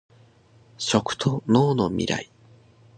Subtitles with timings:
[0.79, 2.31] 食と農のミライ